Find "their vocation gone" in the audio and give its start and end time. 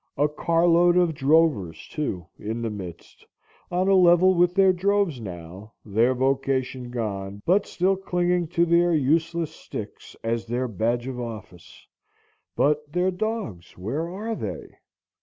5.85-7.43